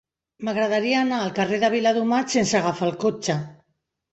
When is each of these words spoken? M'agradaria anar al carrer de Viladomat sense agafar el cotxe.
M'agradaria 0.45 0.95
anar 1.01 1.19
al 1.25 1.35
carrer 1.41 1.61
de 1.65 1.69
Viladomat 1.75 2.33
sense 2.37 2.59
agafar 2.63 2.91
el 2.91 2.99
cotxe. 3.05 3.37